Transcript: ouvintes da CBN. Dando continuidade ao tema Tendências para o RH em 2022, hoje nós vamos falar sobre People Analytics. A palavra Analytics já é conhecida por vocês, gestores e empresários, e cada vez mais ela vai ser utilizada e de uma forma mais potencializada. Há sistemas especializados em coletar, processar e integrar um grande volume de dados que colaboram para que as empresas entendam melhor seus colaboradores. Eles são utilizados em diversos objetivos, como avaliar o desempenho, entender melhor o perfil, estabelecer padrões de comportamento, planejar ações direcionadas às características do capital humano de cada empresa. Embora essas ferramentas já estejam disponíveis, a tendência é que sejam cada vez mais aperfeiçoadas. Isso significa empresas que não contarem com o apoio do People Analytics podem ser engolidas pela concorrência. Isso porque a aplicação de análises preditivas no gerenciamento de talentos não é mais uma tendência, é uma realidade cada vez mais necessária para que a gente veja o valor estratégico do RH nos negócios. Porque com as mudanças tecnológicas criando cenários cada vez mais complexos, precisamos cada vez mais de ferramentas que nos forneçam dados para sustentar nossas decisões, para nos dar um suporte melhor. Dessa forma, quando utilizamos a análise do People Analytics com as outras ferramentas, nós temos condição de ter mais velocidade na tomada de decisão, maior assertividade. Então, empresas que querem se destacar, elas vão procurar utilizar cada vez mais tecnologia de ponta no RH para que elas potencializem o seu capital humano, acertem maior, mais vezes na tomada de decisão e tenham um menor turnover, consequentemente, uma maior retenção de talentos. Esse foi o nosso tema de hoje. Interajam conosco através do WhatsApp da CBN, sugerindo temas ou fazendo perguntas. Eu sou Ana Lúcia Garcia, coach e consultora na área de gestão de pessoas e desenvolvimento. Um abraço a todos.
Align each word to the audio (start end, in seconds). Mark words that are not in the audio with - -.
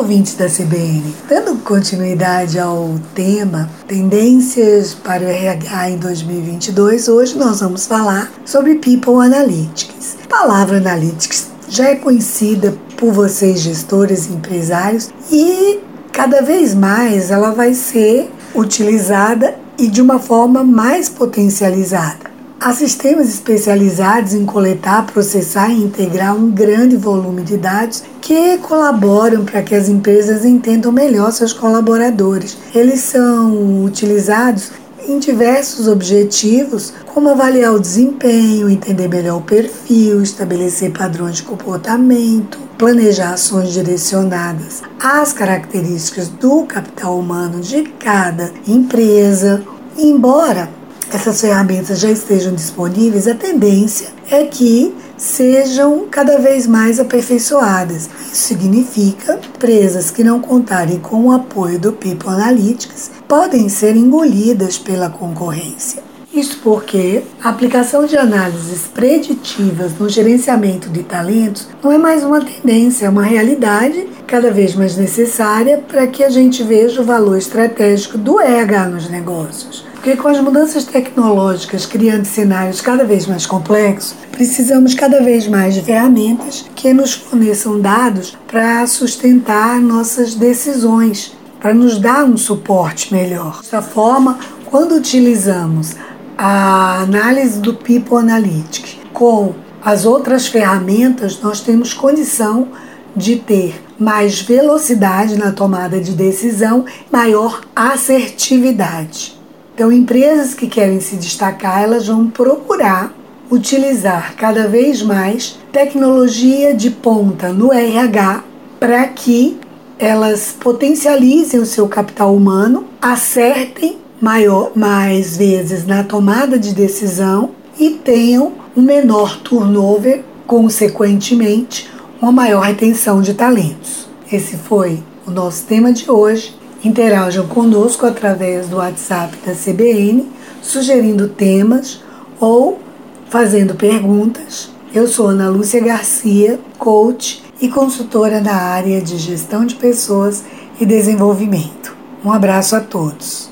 ouvintes 0.00 0.34
da 0.34 0.46
CBN. 0.46 1.14
Dando 1.28 1.56
continuidade 1.56 2.58
ao 2.58 2.98
tema 3.14 3.68
Tendências 3.86 4.94
para 4.94 5.22
o 5.22 5.28
RH 5.28 5.90
em 5.90 5.98
2022, 5.98 7.06
hoje 7.06 7.36
nós 7.36 7.60
vamos 7.60 7.86
falar 7.86 8.32
sobre 8.46 8.76
People 8.76 9.22
Analytics. 9.22 10.16
A 10.24 10.26
palavra 10.26 10.78
Analytics 10.78 11.48
já 11.68 11.90
é 11.90 11.96
conhecida 11.96 12.74
por 12.96 13.12
vocês, 13.12 13.60
gestores 13.60 14.26
e 14.26 14.32
empresários, 14.32 15.10
e 15.30 15.80
cada 16.10 16.40
vez 16.40 16.74
mais 16.74 17.30
ela 17.30 17.50
vai 17.50 17.74
ser 17.74 18.30
utilizada 18.54 19.54
e 19.76 19.86
de 19.86 20.00
uma 20.00 20.18
forma 20.18 20.64
mais 20.64 21.10
potencializada. 21.10 22.30
Há 22.58 22.72
sistemas 22.72 23.28
especializados 23.28 24.34
em 24.34 24.46
coletar, 24.46 25.06
processar 25.06 25.70
e 25.70 25.82
integrar 25.82 26.34
um 26.34 26.50
grande 26.50 26.96
volume 26.96 27.42
de 27.42 27.56
dados 27.56 28.02
que 28.20 28.58
colaboram 28.58 29.44
para 29.44 29.62
que 29.62 29.74
as 29.74 29.88
empresas 29.88 30.44
entendam 30.44 30.92
melhor 30.92 31.32
seus 31.32 31.52
colaboradores. 31.52 32.56
Eles 32.74 33.00
são 33.00 33.84
utilizados 33.84 34.70
em 35.08 35.18
diversos 35.18 35.88
objetivos, 35.88 36.92
como 37.06 37.30
avaliar 37.30 37.74
o 37.74 37.80
desempenho, 37.80 38.68
entender 38.70 39.08
melhor 39.08 39.38
o 39.38 39.42
perfil, 39.42 40.22
estabelecer 40.22 40.92
padrões 40.92 41.36
de 41.36 41.42
comportamento, 41.42 42.58
planejar 42.78 43.32
ações 43.32 43.72
direcionadas 43.72 44.82
às 45.00 45.32
características 45.32 46.28
do 46.28 46.64
capital 46.64 47.18
humano 47.18 47.60
de 47.60 47.82
cada 47.98 48.52
empresa. 48.66 49.62
Embora 49.98 50.68
essas 51.12 51.40
ferramentas 51.40 51.98
já 51.98 52.10
estejam 52.10 52.54
disponíveis, 52.54 53.26
a 53.26 53.34
tendência 53.34 54.08
é 54.30 54.44
que 54.44 54.94
sejam 55.20 56.06
cada 56.10 56.38
vez 56.38 56.66
mais 56.66 56.98
aperfeiçoadas. 56.98 58.08
Isso 58.32 58.48
significa 58.48 59.38
empresas 59.54 60.10
que 60.10 60.24
não 60.24 60.40
contarem 60.40 60.98
com 60.98 61.26
o 61.26 61.32
apoio 61.32 61.78
do 61.78 61.92
People 61.92 62.30
Analytics 62.30 63.10
podem 63.28 63.68
ser 63.68 63.96
engolidas 63.96 64.78
pela 64.78 65.10
concorrência. 65.10 66.02
Isso 66.32 66.60
porque 66.62 67.22
a 67.42 67.48
aplicação 67.48 68.06
de 68.06 68.16
análises 68.16 68.86
preditivas 68.86 69.98
no 69.98 70.08
gerenciamento 70.08 70.88
de 70.88 71.02
talentos 71.02 71.68
não 71.82 71.92
é 71.92 71.98
mais 71.98 72.24
uma 72.24 72.40
tendência, 72.40 73.06
é 73.06 73.08
uma 73.08 73.24
realidade 73.24 74.08
cada 74.26 74.50
vez 74.50 74.74
mais 74.76 74.96
necessária 74.96 75.84
para 75.86 76.06
que 76.06 76.22
a 76.22 76.30
gente 76.30 76.62
veja 76.62 77.02
o 77.02 77.04
valor 77.04 77.36
estratégico 77.36 78.16
do 78.16 78.40
RH 78.40 78.86
nos 78.86 79.10
negócios. 79.10 79.89
Porque 80.00 80.16
com 80.16 80.28
as 80.28 80.40
mudanças 80.40 80.86
tecnológicas 80.86 81.84
criando 81.84 82.24
cenários 82.24 82.80
cada 82.80 83.04
vez 83.04 83.26
mais 83.26 83.44
complexos, 83.44 84.14
precisamos 84.32 84.94
cada 84.94 85.22
vez 85.22 85.46
mais 85.46 85.74
de 85.74 85.82
ferramentas 85.82 86.64
que 86.74 86.90
nos 86.94 87.12
forneçam 87.12 87.78
dados 87.78 88.34
para 88.48 88.86
sustentar 88.86 89.78
nossas 89.78 90.34
decisões, 90.34 91.36
para 91.60 91.74
nos 91.74 91.98
dar 91.98 92.24
um 92.24 92.38
suporte 92.38 93.12
melhor. 93.12 93.60
Dessa 93.60 93.82
forma, 93.82 94.38
quando 94.64 94.94
utilizamos 94.94 95.94
a 96.38 97.02
análise 97.02 97.58
do 97.58 97.74
People 97.74 98.16
Analytics 98.16 98.96
com 99.12 99.54
as 99.84 100.06
outras 100.06 100.46
ferramentas, 100.46 101.42
nós 101.42 101.60
temos 101.60 101.92
condição 101.92 102.68
de 103.14 103.36
ter 103.36 103.84
mais 103.98 104.40
velocidade 104.40 105.36
na 105.36 105.52
tomada 105.52 106.00
de 106.00 106.12
decisão, 106.12 106.86
maior 107.12 107.60
assertividade. 107.76 109.39
Então, 109.80 109.90
empresas 109.90 110.52
que 110.52 110.66
querem 110.66 111.00
se 111.00 111.16
destacar, 111.16 111.82
elas 111.82 112.06
vão 112.06 112.28
procurar 112.28 113.14
utilizar 113.50 114.34
cada 114.36 114.68
vez 114.68 115.00
mais 115.00 115.58
tecnologia 115.72 116.74
de 116.74 116.90
ponta 116.90 117.50
no 117.50 117.72
RH 117.72 118.44
para 118.78 119.08
que 119.08 119.58
elas 119.98 120.54
potencializem 120.60 121.58
o 121.58 121.64
seu 121.64 121.88
capital 121.88 122.36
humano, 122.36 122.88
acertem 123.00 123.96
maior, 124.20 124.72
mais 124.76 125.38
vezes 125.38 125.86
na 125.86 126.04
tomada 126.04 126.58
de 126.58 126.74
decisão 126.74 127.52
e 127.78 127.88
tenham 127.88 128.52
um 128.76 128.82
menor 128.82 129.38
turnover, 129.38 130.22
consequentemente, 130.46 131.88
uma 132.20 132.30
maior 132.30 132.64
retenção 132.64 133.22
de 133.22 133.32
talentos. 133.32 134.06
Esse 134.30 134.58
foi 134.58 135.02
o 135.26 135.30
nosso 135.30 135.64
tema 135.64 135.90
de 135.90 136.10
hoje. 136.10 136.54
Interajam 136.82 137.46
conosco 137.46 138.06
através 138.06 138.68
do 138.68 138.76
WhatsApp 138.76 139.36
da 139.44 139.52
CBN, 139.52 140.26
sugerindo 140.62 141.28
temas 141.28 142.02
ou 142.40 142.80
fazendo 143.28 143.74
perguntas. 143.74 144.70
Eu 144.94 145.06
sou 145.06 145.28
Ana 145.28 145.50
Lúcia 145.50 145.80
Garcia, 145.80 146.58
coach 146.78 147.42
e 147.60 147.68
consultora 147.68 148.40
na 148.40 148.54
área 148.54 149.00
de 149.00 149.18
gestão 149.18 149.66
de 149.66 149.74
pessoas 149.74 150.42
e 150.80 150.86
desenvolvimento. 150.86 151.94
Um 152.24 152.32
abraço 152.32 152.74
a 152.74 152.80
todos. 152.80 153.50